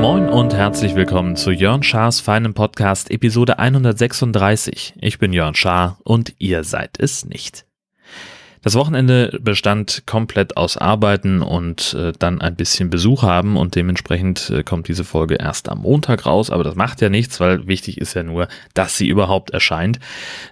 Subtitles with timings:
[0.00, 4.94] Moin und herzlich willkommen zu Jörn Schars feinem Podcast Episode 136.
[5.00, 7.65] Ich bin Jörn Schaar und ihr seid es nicht.
[8.66, 14.50] Das Wochenende bestand komplett aus Arbeiten und äh, dann ein bisschen Besuch haben und dementsprechend
[14.50, 18.00] äh, kommt diese Folge erst am Montag raus, aber das macht ja nichts, weil wichtig
[18.00, 20.00] ist ja nur, dass sie überhaupt erscheint.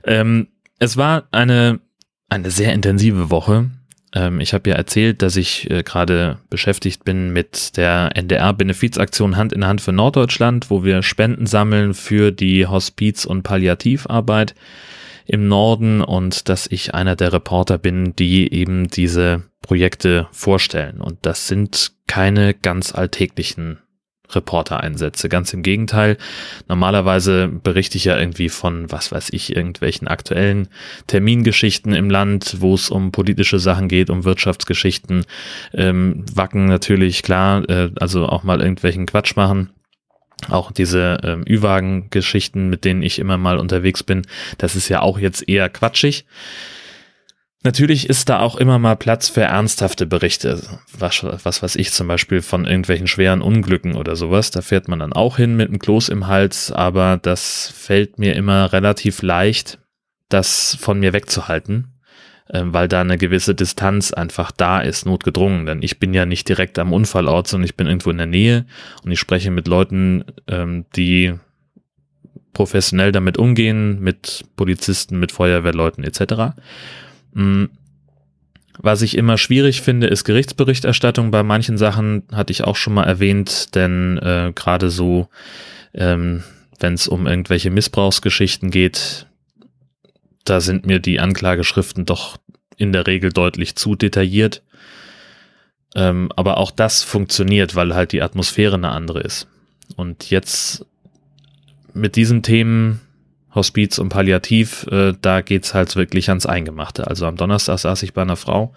[0.04, 0.46] Ähm,
[0.78, 1.80] es war eine,
[2.28, 3.70] eine sehr intensive Woche.
[4.14, 9.52] Ähm, ich habe ja erzählt, dass ich äh, gerade beschäftigt bin mit der NDR-Benefizaktion Hand
[9.52, 14.54] in Hand für Norddeutschland, wo wir Spenden sammeln für die Hospiz- und Palliativarbeit
[15.26, 21.00] im Norden und dass ich einer der Reporter bin, die eben diese Projekte vorstellen.
[21.00, 23.78] Und das sind keine ganz alltäglichen
[24.30, 25.28] Reportereinsätze.
[25.28, 26.16] Ganz im Gegenteil.
[26.68, 30.68] Normalerweise berichte ich ja irgendwie von, was weiß ich, irgendwelchen aktuellen
[31.06, 35.24] Termingeschichten im Land, wo es um politische Sachen geht, um Wirtschaftsgeschichten.
[35.72, 39.70] Ähm, Wacken natürlich, klar, äh, also auch mal irgendwelchen Quatsch machen.
[40.48, 44.26] Auch diese ähm, Ü-Wagen-Geschichten, mit denen ich immer mal unterwegs bin,
[44.58, 46.26] das ist ja auch jetzt eher quatschig.
[47.62, 50.62] Natürlich ist da auch immer mal Platz für ernsthafte Berichte.
[50.98, 54.50] Was, was weiß ich zum Beispiel von irgendwelchen schweren Unglücken oder sowas.
[54.50, 58.36] Da fährt man dann auch hin mit einem Kloß im Hals, aber das fällt mir
[58.36, 59.78] immer relativ leicht,
[60.28, 61.93] das von mir wegzuhalten
[62.48, 65.66] weil da eine gewisse Distanz einfach da ist, notgedrungen.
[65.66, 68.66] Denn ich bin ja nicht direkt am Unfallort, sondern ich bin irgendwo in der Nähe
[69.02, 71.34] und ich spreche mit Leuten, ähm, die
[72.52, 76.54] professionell damit umgehen, mit Polizisten, mit Feuerwehrleuten etc.
[77.32, 77.64] Mm,
[78.78, 81.30] was ich immer schwierig finde, ist Gerichtsberichterstattung.
[81.30, 85.28] Bei manchen Sachen hatte ich auch schon mal erwähnt, denn äh, gerade so,
[85.94, 86.42] ähm,
[86.80, 89.26] wenn es um irgendwelche Missbrauchsgeschichten geht,
[90.44, 92.36] da sind mir die Anklageschriften doch
[92.76, 94.62] in der Regel deutlich zu detailliert.
[95.94, 99.46] Ähm, aber auch das funktioniert, weil halt die Atmosphäre eine andere ist.
[99.96, 100.84] Und jetzt
[101.92, 103.00] mit diesen Themen
[103.54, 107.06] Hospiz und Palliativ, äh, da geht's halt wirklich ans Eingemachte.
[107.06, 108.74] Also am Donnerstag saß ich bei einer Frau,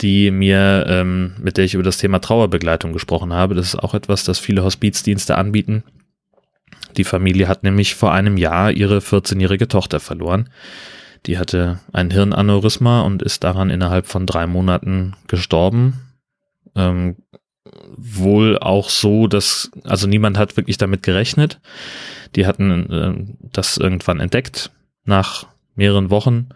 [0.00, 3.56] die mir, ähm, mit der ich über das Thema Trauerbegleitung gesprochen habe.
[3.56, 5.82] Das ist auch etwas, das viele Hospizdienste anbieten.
[6.96, 10.48] Die Familie hat nämlich vor einem Jahr ihre 14-jährige Tochter verloren.
[11.26, 16.00] Die hatte ein Hirnaneurysma und ist daran innerhalb von drei Monaten gestorben.
[16.74, 17.16] Ähm,
[17.96, 21.60] wohl auch so, dass, also niemand hat wirklich damit gerechnet.
[22.36, 24.70] Die hatten äh, das irgendwann entdeckt
[25.04, 26.48] nach mehreren Wochen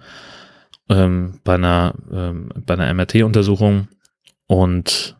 [0.89, 3.89] ähm, bei einer, ähm, bei einer MRT-Untersuchung
[4.47, 5.17] und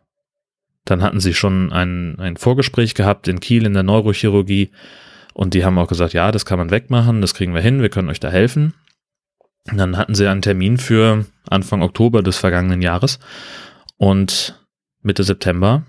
[0.85, 4.71] dann hatten sie schon ein, ein Vorgespräch gehabt in Kiel in der Neurochirurgie
[5.33, 7.89] und die haben auch gesagt, ja, das kann man wegmachen, das kriegen wir hin, wir
[7.89, 8.73] können euch da helfen.
[9.71, 13.19] Und dann hatten sie einen Termin für Anfang Oktober des vergangenen Jahres
[13.97, 14.61] und
[15.01, 15.85] Mitte September,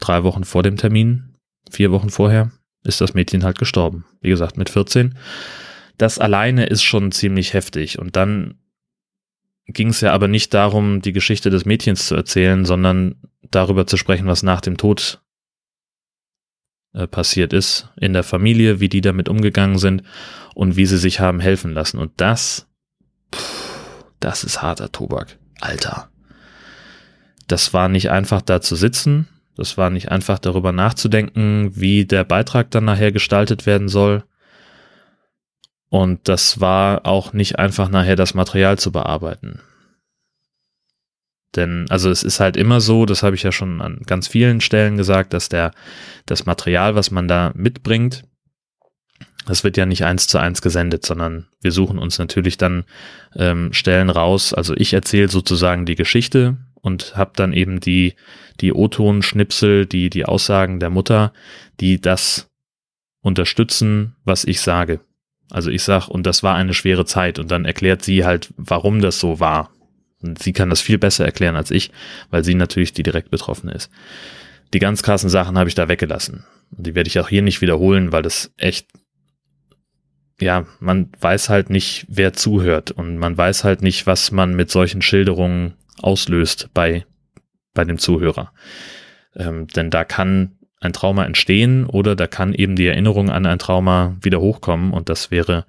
[0.00, 1.36] drei Wochen vor dem Termin,
[1.70, 2.50] vier Wochen vorher,
[2.84, 4.04] ist das Mädchen halt gestorben.
[4.20, 5.16] Wie gesagt, mit 14.
[5.98, 7.98] Das alleine ist schon ziemlich heftig.
[7.98, 8.54] Und dann
[9.66, 13.16] ging es ja aber nicht darum, die Geschichte des Mädchens zu erzählen, sondern
[13.54, 15.20] darüber zu sprechen, was nach dem Tod
[16.94, 20.02] äh, passiert ist in der Familie, wie die damit umgegangen sind
[20.54, 21.98] und wie sie sich haben helfen lassen.
[21.98, 22.68] Und das,
[23.34, 23.74] pff,
[24.20, 25.38] das ist harter Tobak.
[25.60, 26.10] Alter.
[27.48, 29.28] Das war nicht einfach da zu sitzen.
[29.56, 34.24] Das war nicht einfach darüber nachzudenken, wie der Beitrag dann nachher gestaltet werden soll.
[35.88, 39.60] Und das war auch nicht einfach nachher das Material zu bearbeiten.
[41.56, 44.60] Denn, also es ist halt immer so, das habe ich ja schon an ganz vielen
[44.60, 45.72] Stellen gesagt, dass der,
[46.26, 48.24] das Material, was man da mitbringt,
[49.46, 52.84] das wird ja nicht eins zu eins gesendet, sondern wir suchen uns natürlich dann
[53.36, 54.54] ähm, Stellen raus.
[54.54, 58.14] Also ich erzähle sozusagen die Geschichte und habe dann eben die,
[58.60, 61.32] die O-Ton-Schnipsel, die, die Aussagen der Mutter,
[61.80, 62.50] die das
[63.20, 65.00] unterstützen, was ich sage.
[65.50, 69.00] Also ich sag, und das war eine schwere Zeit und dann erklärt sie halt, warum
[69.00, 69.70] das so war
[70.22, 71.90] und sie kann das viel besser erklären als ich,
[72.30, 73.90] weil sie natürlich die direkt Betroffene ist.
[74.72, 76.44] Die ganz krassen Sachen habe ich da weggelassen.
[76.70, 78.88] Die werde ich auch hier nicht wiederholen, weil das echt,
[80.40, 84.70] ja, man weiß halt nicht, wer zuhört und man weiß halt nicht, was man mit
[84.70, 87.04] solchen Schilderungen auslöst bei,
[87.74, 88.52] bei dem Zuhörer.
[89.36, 93.58] Ähm, denn da kann ein Trauma entstehen oder da kann eben die Erinnerung an ein
[93.58, 95.64] Trauma wieder hochkommen und das wäre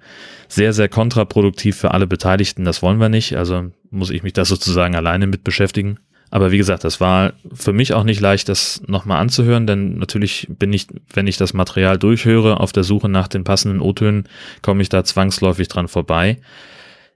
[0.48, 2.64] sehr, sehr kontraproduktiv für alle Beteiligten.
[2.64, 3.36] Das wollen wir nicht.
[3.36, 5.98] Also muss ich mich da sozusagen alleine mit beschäftigen.
[6.30, 10.48] Aber wie gesagt, das war für mich auch nicht leicht, das nochmal anzuhören, denn natürlich
[10.50, 14.28] bin ich, wenn ich das Material durchhöre, auf der Suche nach den passenden O-Tönen,
[14.60, 16.40] komme ich da zwangsläufig dran vorbei.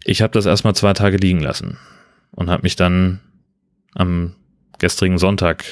[0.05, 1.79] Ich habe das erstmal zwei Tage liegen lassen
[2.31, 3.21] und habe mich dann
[3.95, 4.35] am
[4.79, 5.65] gestrigen Sonntag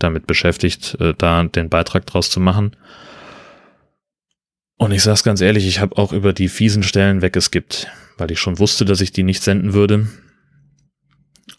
[0.00, 2.74] damit beschäftigt, äh, da den Beitrag draus zu machen.
[4.76, 7.86] Und ich sag's ganz ehrlich, ich habe auch über die fiesen Stellen weggeskippt,
[8.18, 10.08] weil ich schon wusste, dass ich die nicht senden würde.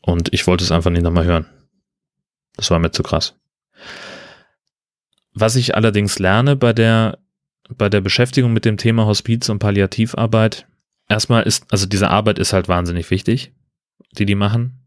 [0.02, 1.46] Und ich wollte es einfach nicht nochmal hören.
[2.56, 3.36] Das war mir zu krass.
[5.34, 7.20] Was ich allerdings lerne bei der,
[7.70, 10.68] bei der Beschäftigung mit dem Thema Hospiz und Palliativarbeit,
[11.08, 13.54] erstmal ist, also diese Arbeit ist halt wahnsinnig wichtig,
[14.18, 14.86] die die machen,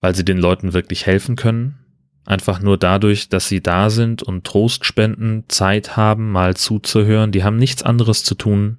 [0.00, 1.78] weil sie den Leuten wirklich helfen können.
[2.26, 7.32] Einfach nur dadurch, dass sie da sind und Trost spenden, Zeit haben, mal zuzuhören.
[7.32, 8.78] Die haben nichts anderes zu tun,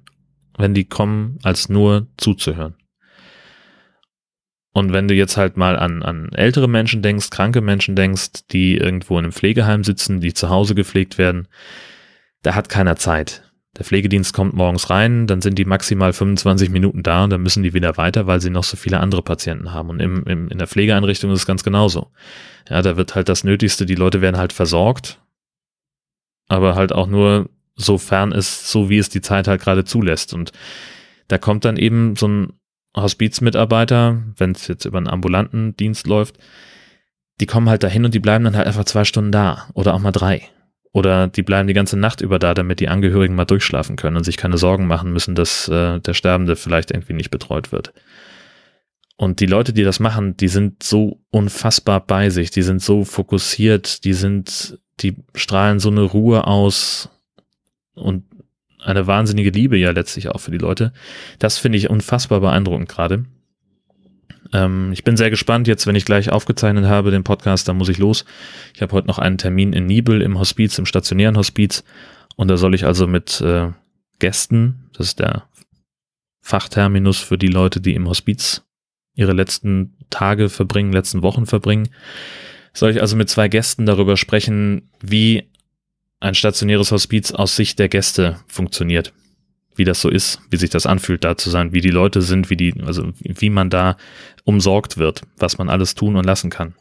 [0.56, 2.74] wenn die kommen, als nur zuzuhören.
[4.76, 8.76] Und wenn du jetzt halt mal an, an ältere Menschen denkst, kranke Menschen denkst, die
[8.76, 11.48] irgendwo in einem Pflegeheim sitzen, die zu Hause gepflegt werden,
[12.42, 13.50] da hat keiner Zeit.
[13.78, 17.62] Der Pflegedienst kommt morgens rein, dann sind die maximal 25 Minuten da und dann müssen
[17.62, 19.88] die wieder weiter, weil sie noch so viele andere Patienten haben.
[19.88, 22.10] Und im, im, in der Pflegeeinrichtung ist es ganz genauso.
[22.68, 25.22] Ja, da wird halt das Nötigste, die Leute werden halt versorgt,
[26.48, 30.34] aber halt auch nur sofern es, so wie es die Zeit halt gerade zulässt.
[30.34, 30.52] Und
[31.28, 32.52] da kommt dann eben so ein
[32.96, 36.38] Hospizmitarbeiter, wenn es jetzt über einen ambulanten Dienst läuft,
[37.40, 40.00] die kommen halt dahin und die bleiben dann halt einfach zwei Stunden da oder auch
[40.00, 40.48] mal drei.
[40.92, 44.24] Oder die bleiben die ganze Nacht über da, damit die Angehörigen mal durchschlafen können und
[44.24, 47.92] sich keine Sorgen machen müssen, dass äh, der Sterbende vielleicht irgendwie nicht betreut wird.
[49.18, 53.04] Und die Leute, die das machen, die sind so unfassbar bei sich, die sind so
[53.04, 57.10] fokussiert, die sind, die strahlen so eine Ruhe aus
[57.94, 58.25] und
[58.86, 60.92] eine wahnsinnige Liebe ja letztlich auch für die Leute.
[61.38, 63.24] Das finde ich unfassbar beeindruckend gerade.
[64.52, 67.88] Ähm, ich bin sehr gespannt jetzt, wenn ich gleich aufgezeichnet habe, den Podcast, da muss
[67.88, 68.24] ich los.
[68.74, 71.84] Ich habe heute noch einen Termin in Nibel im Hospiz, im stationären Hospiz.
[72.36, 73.70] Und da soll ich also mit äh,
[74.18, 75.44] Gästen, das ist der
[76.40, 78.62] Fachterminus für die Leute, die im Hospiz
[79.14, 81.88] ihre letzten Tage verbringen, letzten Wochen verbringen,
[82.72, 85.48] soll ich also mit zwei Gästen darüber sprechen, wie
[86.26, 89.12] ein stationäres Hospiz aus Sicht der Gäste funktioniert
[89.76, 92.50] wie das so ist, wie sich das anfühlt, da zu sein, wie die Leute sind,
[92.50, 93.96] wie die, also wie man da
[94.44, 96.74] umsorgt wird, was man alles tun und lassen kann.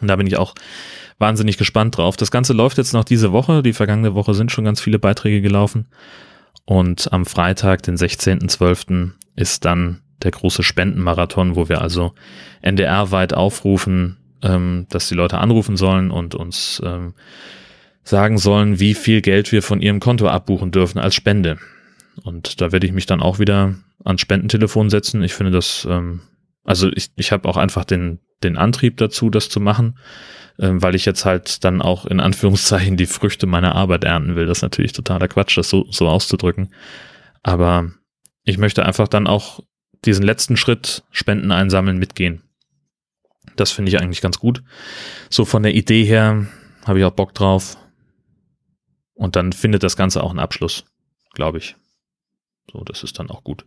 [0.00, 0.54] Und da bin ich auch
[1.18, 2.16] wahnsinnig gespannt drauf.
[2.16, 3.62] Das Ganze läuft jetzt noch diese Woche.
[3.62, 5.86] Die vergangene Woche sind schon ganz viele Beiträge gelaufen.
[6.64, 12.14] Und am Freitag, den 16.12., ist dann der große Spendenmarathon, wo wir also
[12.62, 17.14] NDR-weit aufrufen, ähm, dass die Leute anrufen sollen und uns ähm,
[18.04, 21.58] sagen sollen, wie viel Geld wir von ihrem Konto abbuchen dürfen als Spende.
[22.22, 23.74] Und da werde ich mich dann auch wieder
[24.04, 25.22] ans Spendentelefon setzen.
[25.22, 26.20] Ich finde das, ähm,
[26.62, 29.98] also ich, ich habe auch einfach den, den Antrieb dazu, das zu machen,
[30.58, 34.46] ähm, weil ich jetzt halt dann auch in Anführungszeichen die Früchte meiner Arbeit ernten will.
[34.46, 36.72] Das ist natürlich totaler Quatsch, das so, so auszudrücken.
[37.42, 37.90] Aber
[38.44, 39.60] ich möchte einfach dann auch
[40.04, 42.42] diesen letzten Schritt Spenden einsammeln mitgehen.
[43.56, 44.62] Das finde ich eigentlich ganz gut.
[45.30, 46.46] So von der Idee her
[46.84, 47.76] habe ich auch Bock drauf.
[49.14, 50.84] Und dann findet das Ganze auch einen Abschluss,
[51.32, 51.76] glaube ich.
[52.70, 53.66] So, das ist dann auch gut.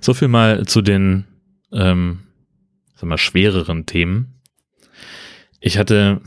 [0.00, 1.26] So viel mal zu den
[1.72, 2.20] ähm,
[3.00, 4.40] sag mal, schwereren Themen.
[5.60, 6.20] Ich hatte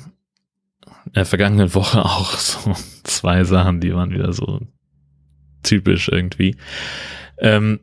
[1.06, 4.62] in der vergangenen Woche auch so zwei Sachen, die waren wieder so
[5.62, 6.58] typisch irgendwie.
[7.38, 7.80] Ähm,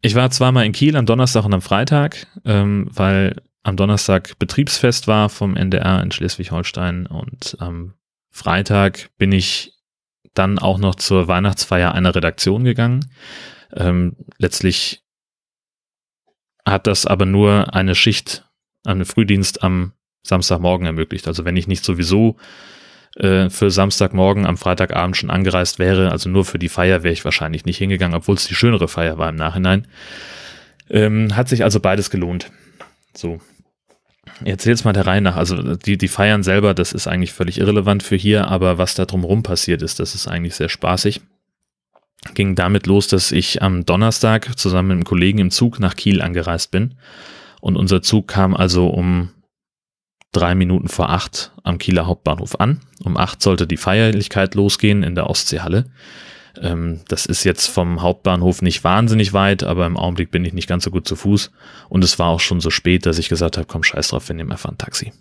[0.00, 5.06] ich war zweimal in Kiel am Donnerstag und am Freitag, ähm, weil am Donnerstag Betriebsfest
[5.06, 7.94] war vom NDR in Schleswig-Holstein und am
[8.32, 9.74] Freitag bin ich
[10.34, 13.12] dann auch noch zur Weihnachtsfeier einer Redaktion gegangen.
[13.74, 15.02] Ähm, letztlich
[16.64, 18.44] hat das aber nur eine Schicht,
[18.84, 21.28] einen Frühdienst am Samstagmorgen ermöglicht.
[21.28, 22.36] Also wenn ich nicht sowieso
[23.16, 27.24] äh, für Samstagmorgen am Freitagabend schon angereist wäre, also nur für die Feier wäre ich
[27.24, 29.88] wahrscheinlich nicht hingegangen, obwohl es die schönere Feier war im Nachhinein.
[30.88, 32.50] Ähm, hat sich also beides gelohnt.
[33.14, 33.40] So,
[34.44, 35.36] Erzähl's mal der Reihe nach.
[35.36, 39.04] Also die, die Feiern selber, das ist eigentlich völlig irrelevant für hier, aber was da
[39.04, 41.20] drumherum passiert ist, das ist eigentlich sehr spaßig.
[42.34, 46.22] Ging damit los, dass ich am Donnerstag zusammen mit einem Kollegen im Zug nach Kiel
[46.22, 46.94] angereist bin.
[47.60, 49.30] Und unser Zug kam also um
[50.32, 52.80] drei Minuten vor acht am Kieler Hauptbahnhof an.
[53.04, 55.86] Um acht sollte die Feierlichkeit losgehen in der Ostseehalle.
[56.60, 60.68] Ähm, das ist jetzt vom Hauptbahnhof nicht wahnsinnig weit, aber im Augenblick bin ich nicht
[60.68, 61.50] ganz so gut zu Fuß.
[61.88, 64.36] Und es war auch schon so spät, dass ich gesagt habe, komm, scheiß drauf, wir
[64.36, 65.12] nehmen einfach ein Taxi.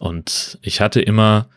[0.00, 1.48] Und ich hatte immer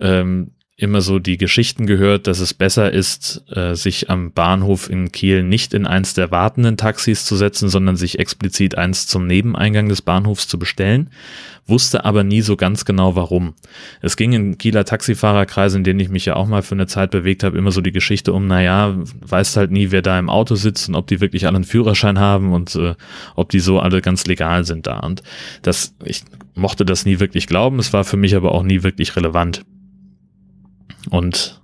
[0.00, 5.12] ähm, immer so die Geschichten gehört, dass es besser ist, äh, sich am Bahnhof in
[5.12, 9.88] Kiel nicht in eins der wartenden Taxis zu setzen, sondern sich explizit eins zum Nebeneingang
[9.88, 11.10] des Bahnhofs zu bestellen,
[11.64, 13.54] wusste aber nie so ganz genau warum.
[14.02, 17.12] Es ging in Kieler Taxifahrerkreisen, in denen ich mich ja auch mal für eine Zeit
[17.12, 20.56] bewegt habe, immer so die Geschichte um, naja, weißt halt nie, wer da im Auto
[20.56, 22.96] sitzt und ob die wirklich alle einen Führerschein haben und äh,
[23.36, 24.98] ob die so alle ganz legal sind da.
[24.98, 25.22] Und
[25.62, 26.24] das, ich
[26.56, 29.64] mochte das nie wirklich glauben, es war für mich aber auch nie wirklich relevant.
[31.10, 31.60] Und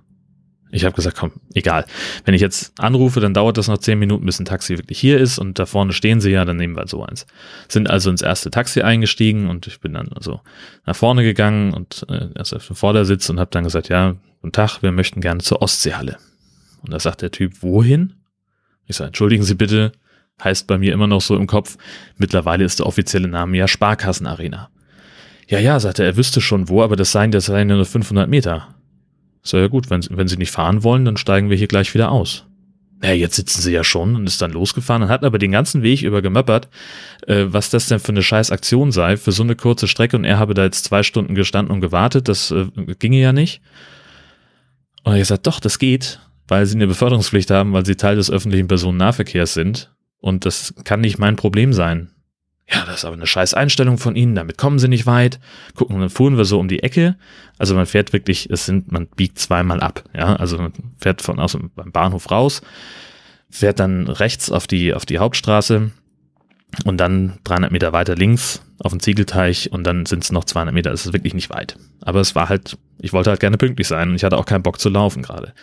[0.71, 1.85] ich habe gesagt, komm, egal.
[2.23, 5.19] Wenn ich jetzt anrufe, dann dauert das noch zehn Minuten, bis ein Taxi wirklich hier
[5.19, 7.25] ist und da vorne stehen sie ja, dann nehmen wir so eins.
[7.67, 10.39] Sind also ins erste Taxi eingestiegen und ich bin dann also
[10.85, 14.53] nach vorne gegangen und äh, erst auf den Vordersitz und habe dann gesagt, ja, guten
[14.53, 16.17] Tag, wir möchten gerne zur Ostseehalle.
[16.81, 18.13] Und da sagt der Typ, wohin?
[18.85, 19.91] Ich sage, entschuldigen Sie bitte,
[20.41, 21.77] heißt bei mir immer noch so im Kopf,
[22.17, 24.69] mittlerweile ist der offizielle Name ja Sparkassenarena.
[25.47, 27.85] Ja, ja, sagt er, er wüsste schon wo, aber das seien, das seien ja nur
[27.85, 28.69] 500 Meter.
[29.43, 32.11] So, ja gut, wenn, wenn Sie nicht fahren wollen, dann steigen wir hier gleich wieder
[32.11, 32.45] aus.
[33.01, 35.81] Naja, jetzt sitzen sie ja schon und ist dann losgefahren und hat aber den ganzen
[35.81, 36.69] Weg über gemöppert,
[37.25, 40.23] äh, was das denn für eine scheiß Aktion sei, für so eine kurze Strecke und
[40.23, 42.67] er habe da jetzt zwei Stunden gestanden und gewartet, das äh,
[42.99, 43.61] ginge ja nicht.
[45.03, 48.17] Und er hat gesagt, doch, das geht, weil sie eine Beförderungspflicht haben, weil sie Teil
[48.17, 52.11] des öffentlichen Personennahverkehrs sind und das kann nicht mein Problem sein
[52.69, 55.39] ja, das ist aber eine scheiß Einstellung von ihnen, damit kommen sie nicht weit.
[55.75, 57.17] Gucken, dann fuhren wir so um die Ecke.
[57.57, 61.39] Also man fährt wirklich, es sind, man biegt zweimal ab, ja, also man fährt von
[61.39, 62.61] aus beim Bahnhof raus,
[63.49, 65.91] fährt dann rechts auf die, auf die Hauptstraße
[66.85, 70.73] und dann 300 Meter weiter links auf den Ziegelteich und dann sind es noch 200
[70.73, 70.91] Meter.
[70.91, 71.75] Es ist wirklich nicht weit.
[72.01, 74.63] Aber es war halt, ich wollte halt gerne pünktlich sein und ich hatte auch keinen
[74.63, 75.53] Bock zu laufen gerade.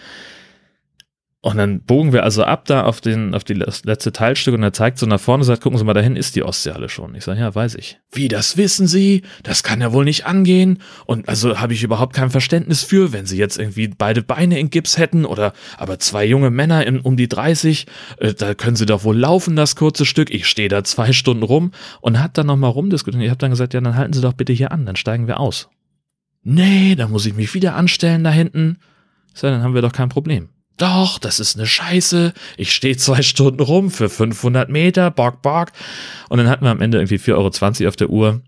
[1.41, 4.73] Und dann bogen wir also ab da auf den, auf die letzte Teilstück und er
[4.73, 7.15] zeigt so nach vorne und sagt, gucken Sie mal, dahin ist die Ostseehalle schon.
[7.15, 8.01] Ich sage, ja, weiß ich.
[8.11, 9.23] Wie, das wissen Sie?
[9.45, 10.81] Das kann ja wohl nicht angehen.
[11.07, 14.71] Und also habe ich überhaupt kein Verständnis für, wenn Sie jetzt irgendwie beide Beine in
[14.71, 17.87] Gips hätten oder aber zwei junge Männer in, um die 30,
[18.19, 20.35] äh, da können Sie doch wohl laufen, das kurze Stück.
[20.35, 23.23] Ich stehe da zwei Stunden rum und hat dann nochmal rumdiskutiert.
[23.23, 25.39] Ich habe dann gesagt, ja, dann halten Sie doch bitte hier an, dann steigen wir
[25.39, 25.69] aus.
[26.43, 28.79] Nee, da muss ich mich wieder anstellen da hinten.
[29.35, 32.33] So, dann haben wir doch kein Problem doch, das ist eine Scheiße.
[32.57, 35.73] Ich stehe zwei Stunden rum für 500 Meter, bock, bock.
[36.29, 37.35] Und dann hatten wir am Ende irgendwie 4,20
[37.81, 38.43] Euro auf der Uhr.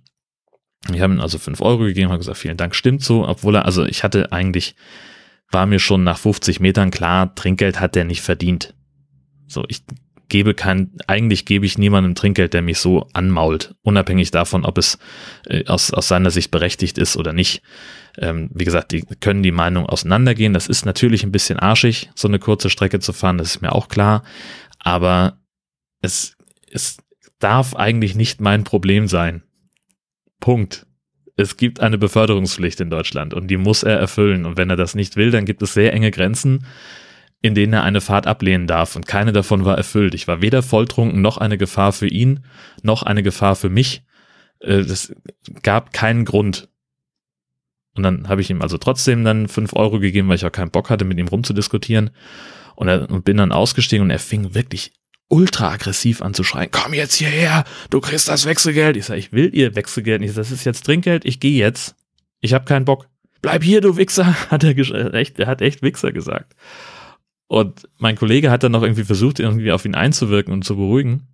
[0.93, 3.27] Ich habe ihm also 5 Euro gegeben, habe gesagt, vielen Dank, stimmt so.
[3.27, 4.75] Obwohl er, also ich hatte eigentlich,
[5.51, 8.75] war mir schon nach 50 Metern klar, Trinkgeld hat der nicht verdient.
[9.47, 9.83] So, ich
[10.31, 14.99] gebe kein, eigentlich gebe ich niemandem Trinkgeld, der mich so anmault, unabhängig davon, ob es
[15.47, 17.63] äh, aus, aus seiner Sicht berechtigt ist oder nicht.
[18.17, 20.55] Ähm, wie gesagt, die können die Meinung auseinandergehen.
[20.55, 23.75] Das ist natürlich ein bisschen arschig, so eine kurze Strecke zu fahren, das ist mir
[23.75, 24.23] auch klar.
[24.79, 25.39] Aber
[26.01, 26.37] es,
[26.71, 26.97] es
[27.39, 29.43] darf eigentlich nicht mein Problem sein.
[30.41, 30.87] Punkt.
[31.37, 34.45] Es gibt eine Beförderungspflicht in Deutschland und die muss er erfüllen.
[34.47, 36.67] Und wenn er das nicht will, dann gibt es sehr enge Grenzen
[37.43, 40.15] in denen er eine Fahrt ablehnen darf und keine davon war erfüllt.
[40.15, 42.45] Ich war weder volltrunken noch eine Gefahr für ihn,
[42.83, 44.03] noch eine Gefahr für mich.
[44.61, 45.15] Äh, das
[45.63, 46.69] gab keinen Grund.
[47.95, 50.71] Und dann habe ich ihm also trotzdem dann fünf Euro gegeben, weil ich auch keinen
[50.71, 52.11] Bock hatte, mit ihm rumzudiskutieren.
[52.77, 54.93] Und, er, und bin dann ausgestiegen und er fing wirklich
[55.29, 58.97] ultra aggressiv an zu schreien, komm jetzt hierher, du kriegst das Wechselgeld.
[58.97, 61.95] Ich sage, ich will ihr Wechselgeld nicht, das ist jetzt Trinkgeld, ich gehe jetzt.
[62.41, 63.07] Ich habe keinen Bock.
[63.43, 64.77] Bleib hier, du Wichser, hat er
[65.15, 66.55] echt, er hat echt Wichser gesagt.
[67.51, 71.27] Und mein Kollege hat dann noch irgendwie versucht, irgendwie auf ihn einzuwirken und zu beruhigen.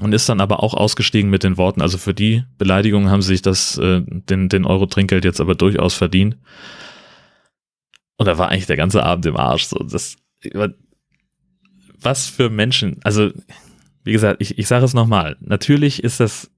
[0.00, 3.32] Und ist dann aber auch ausgestiegen mit den Worten, also für die Beleidigung haben sie
[3.32, 6.36] sich das, äh, den, den Euro Trinkgeld jetzt aber durchaus verdient.
[8.16, 9.64] Und da war eigentlich der ganze Abend im Arsch.
[9.64, 10.16] So, das,
[12.00, 13.32] was für Menschen, also
[14.04, 16.48] wie gesagt, ich, ich sage es nochmal, natürlich ist das,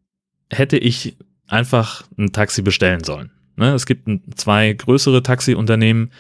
[0.51, 1.17] hätte ich
[1.47, 3.31] einfach ein Taxi bestellen sollen.
[3.57, 3.73] Ne?
[3.73, 6.13] Es gibt ein, zwei größere Taxiunternehmen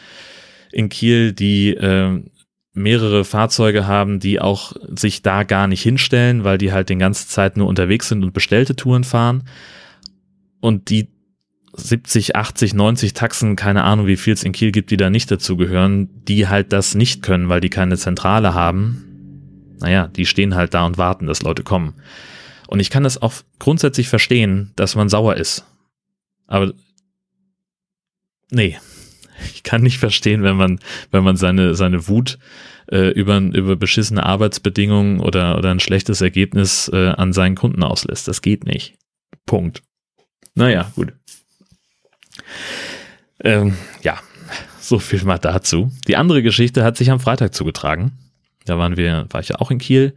[0.72, 2.22] in Kiel, die äh,
[2.76, 7.28] mehrere Fahrzeuge haben, die auch sich da gar nicht hinstellen, weil die halt den ganzen
[7.28, 9.45] Zeit nur unterwegs sind und bestellte Touren fahren.
[10.61, 11.09] Und die
[11.73, 15.30] 70, 80, 90 Taxen, keine Ahnung, wie viel es in Kiel gibt, die da nicht
[15.30, 19.76] dazugehören, die halt das nicht können, weil die keine Zentrale haben.
[19.80, 21.95] Naja, die stehen halt da und warten, dass Leute kommen.
[22.66, 25.64] Und ich kann das auch grundsätzlich verstehen, dass man sauer ist.
[26.47, 26.73] Aber
[28.50, 28.76] nee,
[29.55, 32.38] ich kann nicht verstehen, wenn man, wenn man seine, seine Wut
[32.90, 38.28] äh, über, über beschissene Arbeitsbedingungen oder, oder ein schlechtes Ergebnis äh, an seinen Kunden auslässt.
[38.28, 38.95] Das geht nicht.
[39.45, 39.83] Punkt.
[40.55, 41.12] Naja, gut.
[43.43, 44.19] Ähm, ja,
[44.81, 45.90] so viel mal dazu.
[46.07, 48.12] Die andere Geschichte hat sich am Freitag zugetragen.
[48.64, 50.14] Da waren wir, war ich ja auch in Kiel.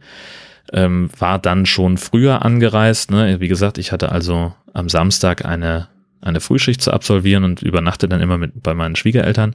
[0.72, 3.10] Ähm, war dann schon früher angereist.
[3.10, 3.40] Ne?
[3.40, 5.88] Wie gesagt, ich hatte also am Samstag eine
[6.20, 9.54] eine Frühschicht zu absolvieren und übernachte dann immer mit bei meinen Schwiegereltern,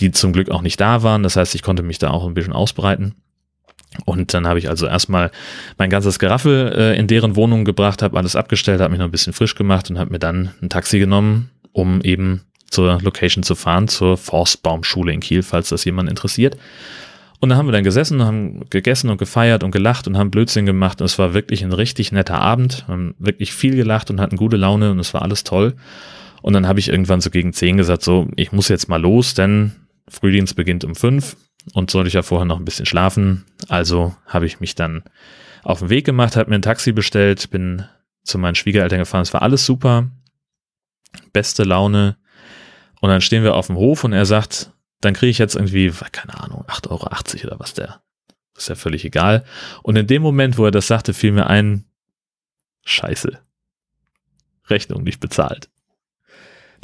[0.00, 1.22] die zum Glück auch nicht da waren.
[1.22, 3.14] Das heißt, ich konnte mich da auch ein bisschen ausbreiten.
[4.04, 5.30] Und dann habe ich also erstmal
[5.78, 9.12] mein ganzes Geraffel äh, in deren Wohnung gebracht, habe alles abgestellt, habe mich noch ein
[9.12, 13.54] bisschen frisch gemacht und habe mir dann ein Taxi genommen, um eben zur Location zu
[13.54, 16.56] fahren, zur Forstbaumschule in Kiel, falls das jemand interessiert.
[17.44, 20.64] Und da haben wir dann gesessen, haben gegessen und gefeiert und gelacht und haben Blödsinn
[20.64, 21.02] gemacht.
[21.02, 22.84] Und es war wirklich ein richtig netter Abend.
[22.86, 25.74] Wir haben wirklich viel gelacht und hatten gute Laune und es war alles toll.
[26.40, 29.34] Und dann habe ich irgendwann so gegen zehn gesagt, so, ich muss jetzt mal los,
[29.34, 29.72] denn
[30.08, 31.36] Frühdienst beginnt um fünf
[31.74, 33.44] und sollte ich ja vorher noch ein bisschen schlafen.
[33.68, 35.02] Also habe ich mich dann
[35.64, 37.84] auf den Weg gemacht, habe mir ein Taxi bestellt, bin
[38.22, 39.20] zu meinen Schwiegereltern gefahren.
[39.20, 40.08] Es war alles super,
[41.34, 42.16] beste Laune.
[43.02, 44.70] Und dann stehen wir auf dem Hof und er sagt,
[45.04, 47.06] dann kriege ich jetzt irgendwie, keine Ahnung, 8,80 Euro
[47.46, 48.02] oder was der.
[48.56, 49.44] ist ja völlig egal.
[49.82, 51.84] Und in dem Moment, wo er das sagte, fiel mir ein,
[52.84, 53.38] scheiße.
[54.68, 55.68] Rechnung nicht bezahlt.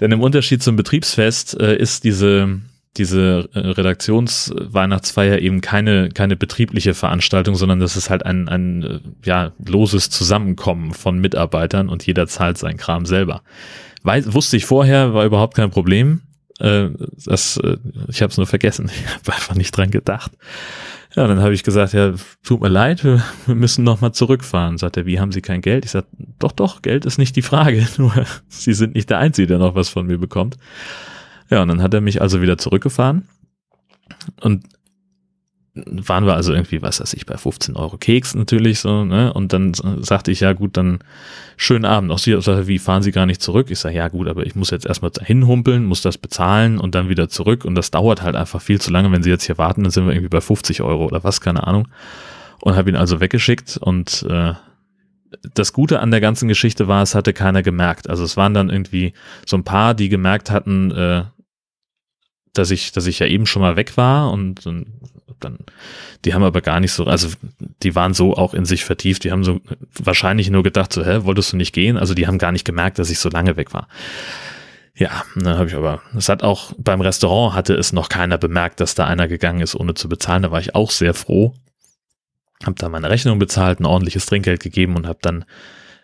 [0.00, 2.60] Denn im Unterschied zum Betriebsfest äh, ist diese,
[2.96, 9.00] diese äh, Redaktionsweihnachtsfeier eben keine, keine betriebliche Veranstaltung, sondern das ist halt ein, ein äh,
[9.24, 13.42] ja, loses Zusammenkommen von Mitarbeitern und jeder zahlt seinen Kram selber.
[14.02, 16.22] Weiß, wusste ich vorher, war überhaupt kein Problem.
[16.60, 16.90] Äh,
[17.24, 18.90] das, äh, ich habe es nur vergessen.
[19.00, 20.32] Ich habe einfach nicht dran gedacht.
[21.16, 22.14] Ja, dann habe ich gesagt, ja,
[22.44, 24.78] tut mir leid, wir, wir müssen nochmal zurückfahren.
[24.78, 25.84] Sagt er, wie haben Sie kein Geld?
[25.84, 26.06] Ich sage,
[26.38, 27.86] doch, doch, Geld ist nicht die Frage.
[27.96, 28.12] Nur
[28.48, 30.56] Sie sind nicht der Einzige, der noch was von mir bekommt.
[31.48, 33.26] Ja, und dann hat er mich also wieder zurückgefahren.
[34.40, 34.64] Und
[35.86, 39.32] waren wir also irgendwie, was weiß ich, bei 15 Euro Keks natürlich so, ne?
[39.32, 41.00] Und dann sagte ich, ja gut, dann
[41.56, 42.10] schönen Abend.
[42.10, 43.70] Auch sie sagte, wie fahren Sie gar nicht zurück?
[43.70, 46.94] Ich sage, ja gut, aber ich muss jetzt erstmal dahin humpeln, muss das bezahlen und
[46.94, 47.64] dann wieder zurück.
[47.64, 49.12] Und das dauert halt einfach viel zu lange.
[49.12, 51.66] Wenn Sie jetzt hier warten, dann sind wir irgendwie bei 50 Euro oder was, keine
[51.66, 51.88] Ahnung.
[52.62, 54.54] Und habe ihn also weggeschickt und äh,
[55.54, 58.10] das Gute an der ganzen Geschichte war, es hatte keiner gemerkt.
[58.10, 59.12] Also es waren dann irgendwie
[59.46, 61.24] so ein paar, die gemerkt hatten, äh,
[62.52, 64.86] dass ich, dass ich ja eben schon mal weg war und, und
[65.40, 65.58] dann,
[66.24, 67.28] die haben aber gar nicht so, also
[67.82, 69.60] die waren so auch in sich vertieft, die haben so
[69.94, 71.96] wahrscheinlich nur gedacht, so, hä, wolltest du nicht gehen?
[71.96, 73.88] Also die haben gar nicht gemerkt, dass ich so lange weg war.
[74.94, 78.80] Ja, dann habe ich aber, es hat auch beim Restaurant hatte es noch keiner bemerkt,
[78.80, 80.42] dass da einer gegangen ist, ohne zu bezahlen.
[80.42, 81.54] Da war ich auch sehr froh.
[82.64, 85.46] Hab da meine Rechnung bezahlt, ein ordentliches Trinkgeld gegeben und habe dann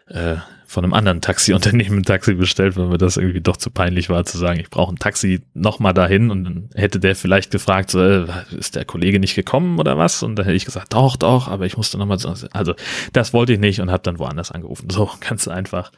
[0.09, 4.11] äh, von einem anderen Taxiunternehmen ein Taxi bestellt, weil mir das irgendwie doch zu peinlich
[4.11, 7.91] war, zu sagen, ich brauche ein Taxi nochmal dahin und dann hätte der vielleicht gefragt,
[7.91, 8.27] so, äh,
[8.59, 10.25] ist der Kollege nicht gekommen oder was?
[10.25, 12.19] Und dann hätte ich gesagt, doch, doch, aber ich musste nochmal,
[12.53, 12.75] also
[13.13, 14.91] das wollte ich nicht und habe dann woanders angerufen.
[14.91, 15.93] So, ganz einfach.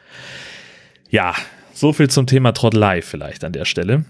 [1.09, 1.35] Ja,
[1.73, 4.05] so viel zum Thema Trottelei vielleicht an der Stelle.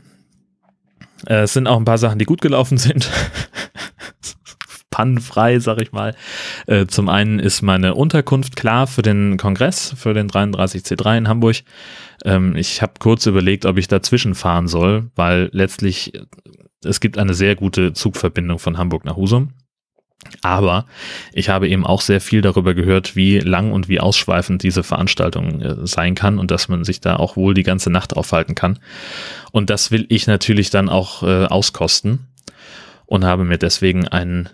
[1.27, 3.09] Äh, es sind auch ein paar Sachen, die gut gelaufen sind
[4.99, 6.17] pannenfrei, sag ich mal.
[6.67, 11.59] Äh, zum einen ist meine Unterkunft klar für den Kongress, für den 33C3 in Hamburg.
[12.25, 16.23] Ähm, ich habe kurz überlegt, ob ich dazwischen fahren soll, weil letztlich äh,
[16.85, 19.53] es gibt eine sehr gute Zugverbindung von Hamburg nach Husum.
[20.43, 20.85] Aber
[21.33, 25.61] ich habe eben auch sehr viel darüber gehört, wie lang und wie ausschweifend diese Veranstaltung
[25.61, 28.81] äh, sein kann und dass man sich da auch wohl die ganze Nacht aufhalten kann.
[29.53, 32.27] Und das will ich natürlich dann auch äh, auskosten
[33.07, 34.49] und habe mir deswegen einen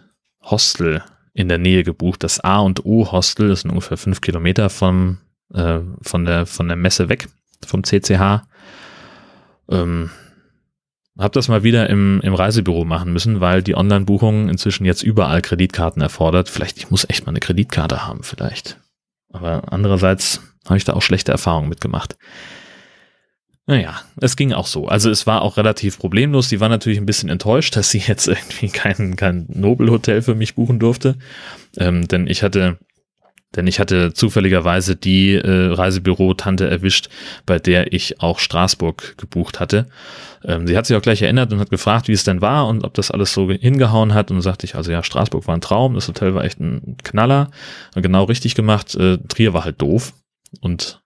[0.44, 1.02] Hostel
[1.33, 2.22] in der Nähe gebucht.
[2.22, 5.18] Das A und O Hostel ist ungefähr fünf Kilometer vom,
[5.52, 7.28] äh, von, der, von der Messe weg,
[7.66, 8.42] vom CCH.
[9.68, 10.11] Ähm,
[11.18, 15.42] hab das mal wieder im, im Reisebüro machen müssen, weil die Online-Buchung inzwischen jetzt überall
[15.42, 16.48] Kreditkarten erfordert.
[16.48, 18.80] Vielleicht, ich muss echt mal eine Kreditkarte haben, vielleicht.
[19.33, 22.16] Aber andererseits habe ich da auch schlechte Erfahrungen mitgemacht.
[23.66, 24.88] Naja, es ging auch so.
[24.88, 26.48] Also es war auch relativ problemlos.
[26.48, 30.55] Die war natürlich ein bisschen enttäuscht, dass sie jetzt irgendwie kein, kein Nobelhotel für mich
[30.55, 31.16] buchen durfte.
[31.79, 32.79] Ähm, denn ich hatte,
[33.57, 37.09] denn ich hatte zufälligerweise die äh, Reisebüro-Tante erwischt,
[37.46, 39.87] bei der ich auch Straßburg gebucht hatte.
[40.44, 42.85] Ähm, sie hat sich auch gleich erinnert und hat gefragt, wie es denn war und
[42.85, 44.31] ob das alles so hingehauen hat.
[44.31, 47.50] Und sagte ich, also ja, Straßburg war ein Traum, das Hotel war echt ein Knaller,
[47.94, 48.94] genau richtig gemacht.
[48.94, 50.12] Äh, Trier war halt doof.
[50.61, 51.03] Und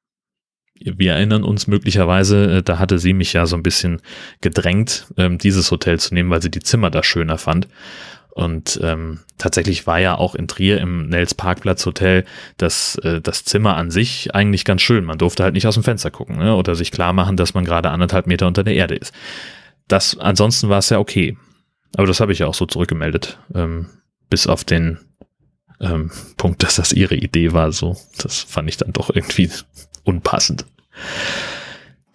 [0.81, 4.01] wir erinnern uns möglicherweise, äh, da hatte sie mich ja so ein bisschen
[4.41, 7.69] gedrängt, ähm, dieses Hotel zu nehmen, weil sie die Zimmer da schöner fand.
[8.31, 12.25] Und ähm, tatsächlich war ja auch in Trier im Nels Parkplatz Hotel
[12.57, 15.05] das, äh, das Zimmer an sich eigentlich ganz schön.
[15.05, 16.55] Man durfte halt nicht aus dem Fenster gucken ne?
[16.55, 19.13] oder sich klar machen, dass man gerade anderthalb Meter unter der Erde ist.
[19.89, 21.37] Das, ansonsten war es ja okay.
[21.97, 23.41] Aber das habe ich ja auch so zurückgemeldet.
[23.55, 23.87] Ähm,
[24.31, 24.99] bis auf den
[25.81, 27.73] ähm, Punkt, dass das ihre Idee war.
[27.73, 29.51] So, das fand ich dann doch irgendwie
[30.09, 30.65] unpassend.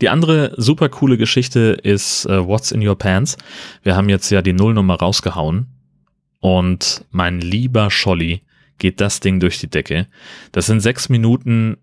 [0.02, 3.38] Die andere super coole Geschichte ist uh, What's in Your Pants.
[3.84, 5.68] Wir haben jetzt ja die Nullnummer rausgehauen
[6.40, 8.42] und mein lieber Scholli
[8.80, 10.08] geht das Ding durch die Decke.
[10.52, 11.78] Das sind sechs Minuten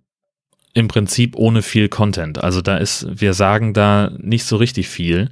[0.74, 2.42] im Prinzip ohne viel Content.
[2.42, 5.30] Also da ist, wir sagen da nicht so richtig viel,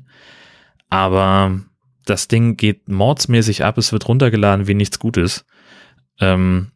[0.88, 1.60] aber
[2.04, 5.44] das Ding geht mordsmäßig ab, es wird runtergeladen wie nichts Gutes.
[6.20, 6.70] Ähm,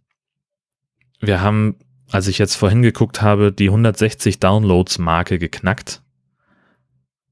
[1.21, 1.77] wir haben,
[2.13, 6.03] als ich jetzt vorhin geguckt habe, die 160 Downloads-Marke geknackt.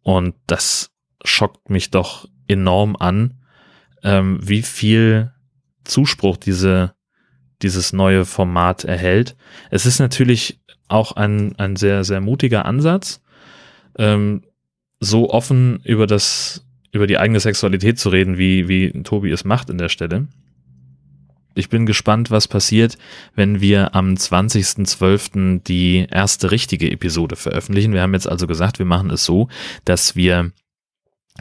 [0.02, 0.90] Und das
[1.22, 3.34] schockt mich doch enorm an,
[4.02, 5.32] ähm, wie viel
[5.84, 6.94] Zuspruch diese,
[7.60, 9.36] dieses neue Format erhält.
[9.70, 13.22] Es ist natürlich auch ein, ein sehr, sehr mutiger Ansatz,
[13.98, 14.42] ähm,
[14.98, 19.68] so offen über das, über die eigene Sexualität zu reden, wie, wie Tobi es macht
[19.68, 20.28] in der Stelle.
[21.54, 22.96] Ich bin gespannt, was passiert,
[23.34, 25.62] wenn wir am 20.12.
[25.64, 27.92] die erste richtige Episode veröffentlichen.
[27.92, 29.48] Wir haben jetzt also gesagt, wir machen es so,
[29.84, 30.52] dass wir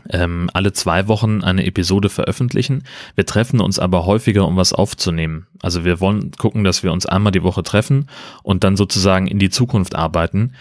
[0.10, 2.84] ähm, alle zwei Wochen eine Episode veröffentlichen.
[3.16, 5.48] Wir treffen uns aber häufiger, um was aufzunehmen.
[5.62, 8.10] Also wir wollen gucken, dass wir uns einmal die Woche treffen
[8.44, 10.54] und dann sozusagen in die Zukunft arbeiten.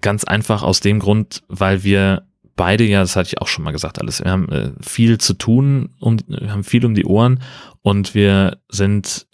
[0.00, 3.72] Ganz einfach aus dem Grund, weil wir beide ja, das hatte ich auch schon mal
[3.72, 4.22] gesagt, alles.
[4.22, 7.40] Wir haben äh, viel zu tun, um, wir haben viel um die Ohren
[7.82, 9.26] und wir sind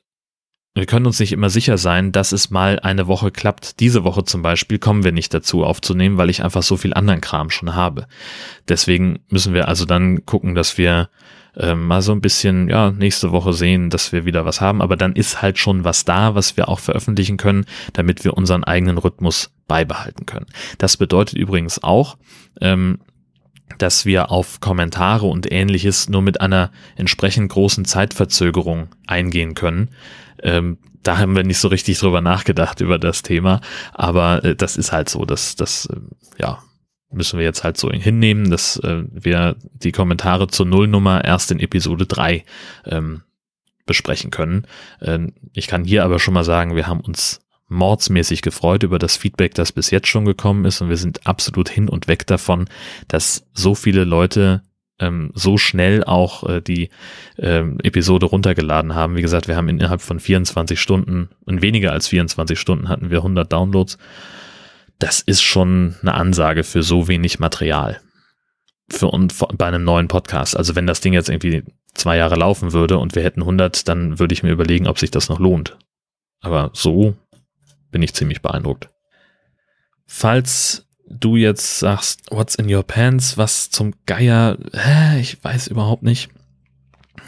[0.72, 3.80] wir können uns nicht immer sicher sein, dass es mal eine Woche klappt.
[3.80, 7.20] Diese Woche zum Beispiel kommen wir nicht dazu aufzunehmen, weil ich einfach so viel anderen
[7.20, 8.06] Kram schon habe.
[8.68, 11.10] Deswegen müssen wir also dann gucken, dass wir
[11.56, 14.80] äh, mal so ein bisschen, ja, nächste Woche sehen, dass wir wieder was haben.
[14.80, 18.62] Aber dann ist halt schon was da, was wir auch veröffentlichen können, damit wir unseren
[18.62, 20.46] eigenen Rhythmus beibehalten können.
[20.78, 22.16] Das bedeutet übrigens auch,
[22.60, 23.00] ähm,
[23.78, 29.90] dass wir auf Kommentare und ähnliches nur mit einer entsprechend großen Zeitverzögerung eingehen können.
[30.42, 33.60] Ähm, da haben wir nicht so richtig drüber nachgedacht über das Thema,
[33.92, 35.96] aber äh, das ist halt so, dass das äh,
[36.38, 36.62] ja
[37.12, 41.58] müssen wir jetzt halt so hinnehmen, dass äh, wir die Kommentare zur Nullnummer erst in
[41.58, 42.44] Episode 3
[42.86, 43.22] ähm,
[43.84, 44.66] besprechen können.
[45.00, 49.16] Ähm, ich kann hier aber schon mal sagen, wir haben uns mordsmäßig gefreut über das
[49.16, 52.68] Feedback, das bis jetzt schon gekommen ist und wir sind absolut hin und weg davon,
[53.08, 54.62] dass so viele Leute
[55.00, 56.90] ähm, so schnell auch äh, die
[57.38, 59.16] ähm, Episode runtergeladen haben.
[59.16, 63.18] Wie gesagt, wir haben innerhalb von 24 Stunden, und weniger als 24 Stunden hatten wir
[63.18, 63.98] 100 Downloads.
[64.98, 68.00] Das ist schon eine Ansage für so wenig Material.
[68.90, 70.56] Für und bei einem neuen Podcast.
[70.56, 71.62] Also wenn das Ding jetzt irgendwie
[71.94, 75.10] zwei Jahre laufen würde und wir hätten 100, dann würde ich mir überlegen, ob sich
[75.10, 75.78] das noch lohnt.
[76.40, 77.14] Aber so
[77.90, 78.90] bin ich ziemlich beeindruckt.
[80.06, 86.02] Falls du jetzt sagst, what's in your pants, was zum Geier, hä, ich weiß überhaupt
[86.02, 86.30] nicht.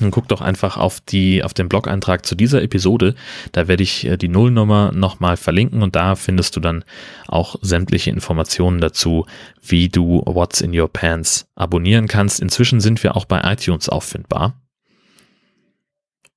[0.00, 3.14] Dann guck doch einfach auf die, auf den Blog-Eintrag zu dieser Episode.
[3.52, 6.84] Da werde ich äh, die Nullnummer nochmal verlinken und da findest du dann
[7.28, 9.26] auch sämtliche Informationen dazu,
[9.60, 12.40] wie du What's in Your Pants abonnieren kannst.
[12.40, 14.60] Inzwischen sind wir auch bei iTunes auffindbar.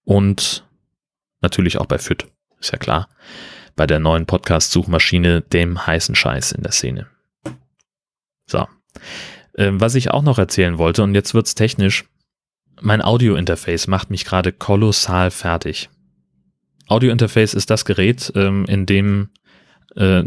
[0.04, 0.66] Und
[1.42, 2.28] natürlich auch bei FIT,
[2.60, 3.10] ist ja klar.
[3.76, 7.08] Bei der neuen Podcast-Suchmaschine, dem heißen Scheiß in der Szene.
[8.46, 8.68] So.
[9.58, 12.06] Ähm, was ich auch noch erzählen wollte, und jetzt wird's technisch,
[12.82, 15.90] mein Audio-Interface macht mich gerade kolossal fertig.
[16.88, 19.30] Audio-Interface ist das Gerät, ähm, in dem
[19.96, 20.24] äh,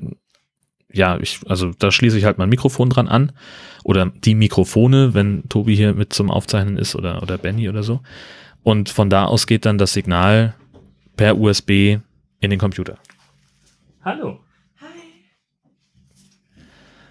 [0.92, 3.32] ja, ich, also da schließe ich halt mein Mikrofon dran an
[3.84, 8.00] oder die Mikrofone, wenn Tobi hier mit zum Aufzeichnen ist oder, oder Benny oder so.
[8.62, 10.54] Und von da aus geht dann das Signal
[11.16, 11.98] per USB
[12.40, 12.98] in den Computer.
[14.08, 14.40] Hallo.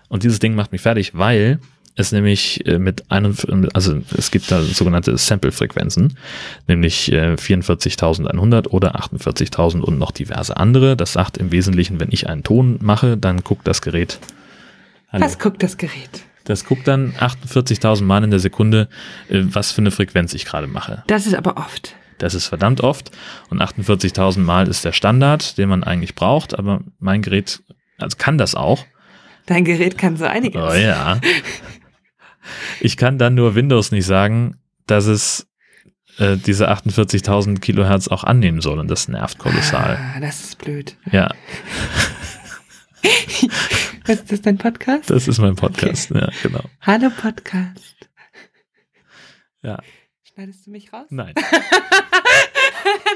[0.10, 1.60] Und dieses Ding macht mich fertig, weil
[1.96, 3.36] es nämlich äh, mit einem,
[3.74, 6.18] also es gibt da sogenannte Sample-Frequenzen,
[6.68, 10.98] nämlich äh, 44.100 oder 48.000 und noch diverse andere.
[10.98, 14.18] Das sagt im Wesentlichen, wenn ich einen Ton mache, dann guckt das Gerät.
[15.10, 15.24] Hallo.
[15.24, 16.24] Was guckt das Gerät?
[16.46, 18.90] Das guckt dann 48.000 Mal in der Sekunde,
[19.30, 21.04] äh, was für eine Frequenz ich gerade mache.
[21.06, 21.94] Das ist aber oft.
[22.18, 23.12] Das ist verdammt oft
[23.50, 27.62] und 48.000 Mal ist der Standard, den man eigentlich braucht, aber mein Gerät
[27.98, 28.86] also kann das auch.
[29.46, 30.62] Dein Gerät kann so einiges.
[30.62, 31.20] Oh ja.
[32.80, 35.48] Ich kann dann nur Windows nicht sagen, dass es
[36.18, 39.98] äh, diese 48.000 Kilohertz auch annehmen soll und das nervt kolossal.
[40.00, 40.96] Ah, das ist blöd.
[41.12, 41.34] Ja.
[44.06, 45.10] Was ist das dein Podcast?
[45.10, 46.22] Das ist mein Podcast, okay.
[46.22, 46.64] ja, genau.
[46.82, 47.96] Hallo Podcast.
[49.62, 49.80] Ja.
[50.38, 51.08] Schneidest du mich raus?
[51.10, 51.34] Nein.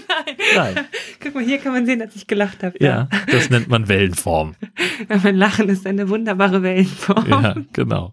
[0.07, 0.35] Nein.
[0.55, 0.87] Nein.
[1.19, 2.75] Guck mal, hier kann man sehen, dass ich gelacht habe.
[2.79, 4.55] Ja, das nennt man Wellenform.
[5.07, 7.29] mein Lachen ist eine wunderbare Wellenform.
[7.29, 8.11] Ja, genau.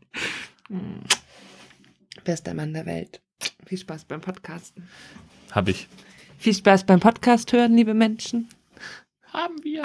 [2.22, 3.22] Bester Mann der Welt.
[3.64, 4.86] Viel Spaß beim Podcasten.
[5.52, 5.88] Hab ich.
[6.36, 8.50] Viel Spaß beim Podcast hören, liebe Menschen.
[9.32, 9.84] Haben wir.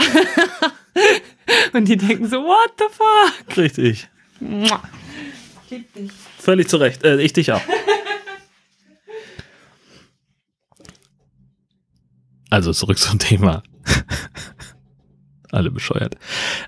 [1.71, 3.55] Und die denken so, what the fuck?
[3.55, 4.09] Richtig.
[5.69, 6.11] Lieb dich.
[6.39, 7.05] Völlig zu Recht.
[7.05, 7.61] Äh, ich dich auch.
[12.53, 13.63] Also zurück zum Thema.
[15.51, 16.17] Alle bescheuert.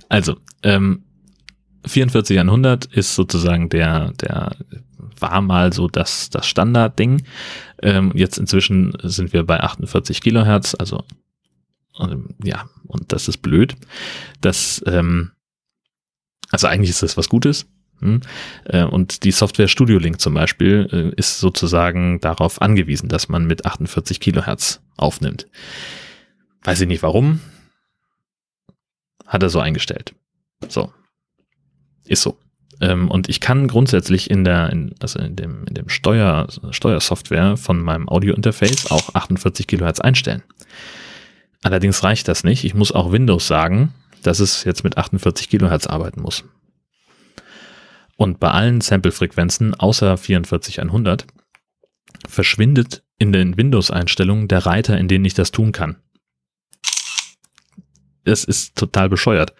[0.09, 1.03] Also, ähm,
[1.85, 4.55] 44100 ist sozusagen der, der
[5.19, 7.21] war mal so das, das Standardding.
[7.83, 11.03] Ähm, jetzt inzwischen sind wir bei 48 Kilohertz, also
[11.99, 13.75] ähm, ja, und das ist blöd.
[14.41, 15.33] Das, ähm,
[16.49, 17.67] also eigentlich ist das was Gutes.
[18.05, 18.21] Hm?
[18.65, 23.45] Äh, und die Software Studio Link zum Beispiel äh, ist sozusagen darauf angewiesen, dass man
[23.45, 25.47] mit 48 Kilohertz aufnimmt.
[26.63, 27.41] Weiß ich nicht warum.
[29.25, 30.13] Hat er so eingestellt.
[30.67, 30.93] So.
[32.05, 32.37] Ist so.
[32.81, 37.57] Ähm, und ich kann grundsätzlich in der, in, also in dem, in dem Steuer, Steuersoftware
[37.57, 40.43] von meinem Audio-Interface auch 48 Kilohertz einstellen.
[41.63, 42.63] Allerdings reicht das nicht.
[42.63, 46.43] Ich muss auch Windows sagen, dass es jetzt mit 48 Kilohertz arbeiten muss.
[48.17, 51.27] Und bei allen Sample-Frequenzen außer 44100
[52.27, 55.97] verschwindet in den Windows-Einstellungen der Reiter, in denen ich das tun kann.
[58.23, 59.53] Das ist total bescheuert.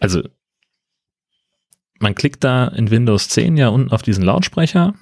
[0.00, 0.22] Also
[1.98, 4.94] man klickt da in Windows 10 ja unten auf diesen Lautsprecher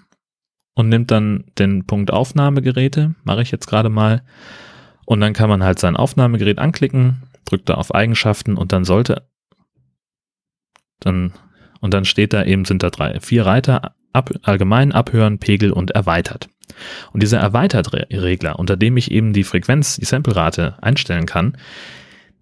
[0.75, 4.23] und nimmt dann den Punkt Aufnahmegeräte, mache ich jetzt gerade mal,
[5.07, 9.29] und dann kann man halt sein Aufnahmegerät anklicken, drückt da auf Eigenschaften und dann sollte
[11.01, 11.33] dann
[11.81, 15.93] und dann steht da eben sind da drei, vier Reiter ab, allgemein abhören, Pegel und
[15.93, 16.49] erweitert.
[17.13, 21.57] Und dieser erweitert Regler, unter dem ich eben die Frequenz, die Samplerate einstellen kann,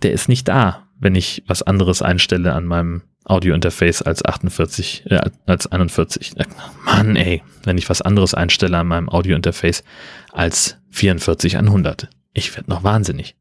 [0.02, 5.20] der ist nicht da, wenn ich was anderes einstelle an meinem Audio-Interface als 48, äh,
[5.46, 6.38] als 41.
[6.38, 6.44] Äh,
[6.84, 9.84] Mann, ey, wenn ich was anderes einstelle an meinem Audio-Interface
[10.32, 12.08] als 44 an 100.
[12.32, 13.36] Ich werde noch wahnsinnig.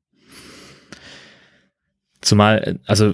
[2.22, 3.14] Zumal, äh, also,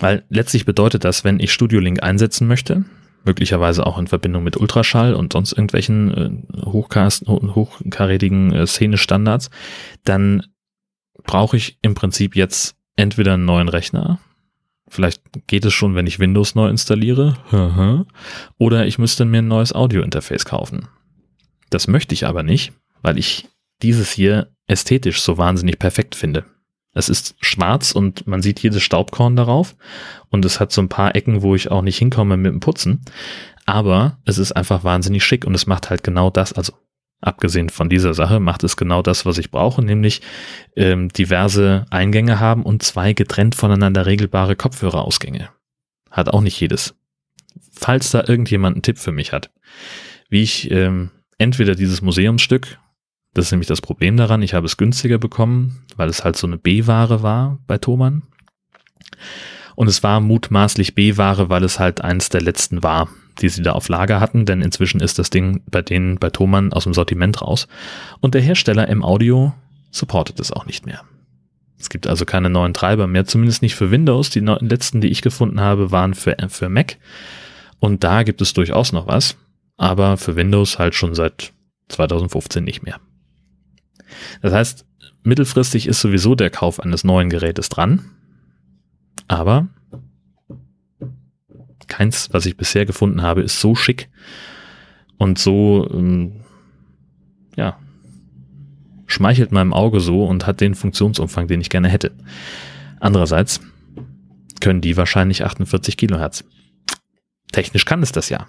[0.00, 2.84] weil letztlich bedeutet das, wenn ich Studio Link einsetzen möchte,
[3.24, 9.50] möglicherweise auch in Verbindung mit Ultraschall und sonst irgendwelchen äh, hochkarätigen äh, Szene-Standards,
[10.04, 10.46] dann
[11.22, 14.18] brauche ich im Prinzip jetzt entweder einen neuen Rechner,
[14.94, 17.36] Vielleicht geht es schon, wenn ich Windows neu installiere.
[18.58, 20.88] Oder ich müsste mir ein neues Audio-Interface kaufen.
[21.70, 23.48] Das möchte ich aber nicht, weil ich
[23.82, 26.44] dieses hier ästhetisch so wahnsinnig perfekt finde.
[26.94, 29.74] Es ist schwarz und man sieht jedes Staubkorn darauf
[30.30, 33.02] und es hat so ein paar Ecken, wo ich auch nicht hinkomme mit dem Putzen.
[33.66, 36.72] Aber es ist einfach wahnsinnig schick und es macht halt genau das, also
[37.20, 40.20] abgesehen von dieser Sache, macht es genau das, was ich brauche, nämlich
[40.76, 45.48] ähm, diverse Eingänge haben und zwei getrennt voneinander regelbare Kopfhörerausgänge.
[46.10, 46.94] Hat auch nicht jedes.
[47.72, 49.50] Falls da irgendjemand einen Tipp für mich hat,
[50.28, 52.78] wie ich ähm, entweder dieses Museumsstück,
[53.34, 56.46] das ist nämlich das Problem daran, ich habe es günstiger bekommen, weil es halt so
[56.46, 58.22] eine B-Ware war bei Thomann.
[59.74, 63.08] Und es war mutmaßlich B-Ware, weil es halt eins der letzten war,
[63.40, 66.72] die sie da auf Lager hatten, denn inzwischen ist das Ding bei denen, bei Thomann
[66.72, 67.66] aus dem Sortiment raus.
[68.20, 69.52] Und der Hersteller im Audio
[69.90, 71.02] supportet es auch nicht mehr.
[71.76, 74.30] Es gibt also keine neuen Treiber mehr, zumindest nicht für Windows.
[74.30, 76.98] Die letzten, die ich gefunden habe, waren für, für Mac.
[77.80, 79.36] Und da gibt es durchaus noch was,
[79.76, 81.52] aber für Windows halt schon seit
[81.88, 83.00] 2015 nicht mehr.
[84.42, 84.86] Das heißt,
[85.22, 88.10] mittelfristig ist sowieso der Kauf eines neuen Gerätes dran,
[89.28, 89.68] aber
[91.86, 94.08] keins, was ich bisher gefunden habe, ist so schick
[95.16, 96.40] und so, ähm,
[97.56, 97.78] ja,
[99.06, 102.12] schmeichelt meinem Auge so und hat den Funktionsumfang, den ich gerne hätte.
[103.00, 103.60] Andererseits
[104.60, 106.44] können die wahrscheinlich 48 Kilohertz.
[107.52, 108.46] Technisch kann es das ja.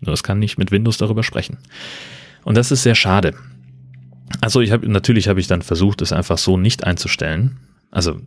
[0.00, 1.58] Nur es kann nicht mit Windows darüber sprechen.
[2.44, 3.34] Und das ist sehr schade.
[4.40, 7.58] Also ich habe natürlich habe ich dann versucht, es einfach so nicht einzustellen.
[7.90, 8.20] Also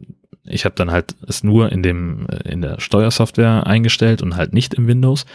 [0.44, 4.54] ich habe dann halt es nur in dem äh, in der Steuersoftware eingestellt und halt
[4.54, 5.26] nicht im Windows,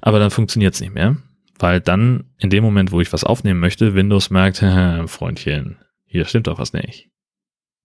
[0.00, 1.16] aber dann funktioniert es nicht mehr,
[1.58, 4.58] weil dann in dem Moment, wo ich was aufnehmen möchte, Windows merkt,
[5.06, 7.08] Freundchen, hier stimmt doch was nicht.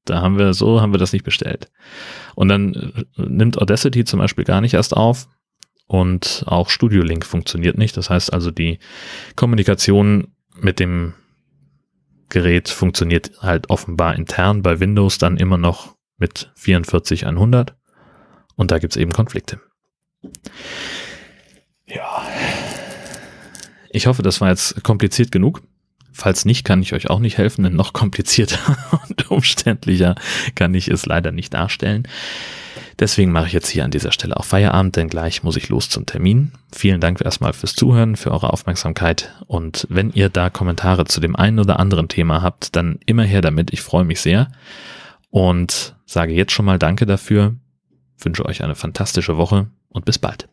[0.03, 1.71] Da haben wir so haben wir das nicht bestellt.
[2.35, 5.27] Und dann äh, nimmt Audacity zum Beispiel gar nicht erst auf
[5.87, 7.95] und auch Studio Link funktioniert nicht.
[7.97, 8.79] Das heißt also die
[9.35, 10.27] Kommunikation
[10.59, 11.13] mit dem
[12.29, 17.75] Gerät funktioniert halt offenbar intern bei Windows dann immer noch mit 44 100
[18.55, 19.59] und da gibt es eben Konflikte.
[21.87, 22.25] Ja.
[23.89, 25.61] Ich hoffe, das war jetzt kompliziert genug.
[26.11, 28.77] Falls nicht, kann ich euch auch nicht helfen, denn noch komplizierter
[29.09, 30.15] und umständlicher
[30.55, 32.07] kann ich es leider nicht darstellen.
[32.99, 35.89] Deswegen mache ich jetzt hier an dieser Stelle auch Feierabend, denn gleich muss ich los
[35.89, 36.53] zum Termin.
[36.73, 41.35] Vielen Dank erstmal fürs Zuhören, für eure Aufmerksamkeit und wenn ihr da Kommentare zu dem
[41.35, 43.73] einen oder anderen Thema habt, dann immer her damit.
[43.73, 44.47] Ich freue mich sehr
[45.29, 47.55] und sage jetzt schon mal Danke dafür,
[48.17, 50.47] wünsche euch eine fantastische Woche und bis bald.